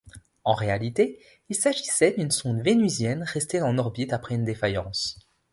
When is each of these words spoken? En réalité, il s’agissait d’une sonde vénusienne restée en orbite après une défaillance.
En 0.45 0.55
réalité, 0.55 1.19
il 1.49 1.55
s’agissait 1.55 2.15
d’une 2.17 2.31
sonde 2.31 2.63
vénusienne 2.63 3.21
restée 3.21 3.61
en 3.61 3.77
orbite 3.77 4.13
après 4.13 4.33
une 4.33 4.45
défaillance. 4.45 5.19